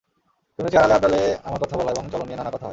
[0.59, 2.69] শুনেছি, আড়ালে-আবডালে আমার কথা বলা এবং চলন নিয়ে নানা কথা হয়।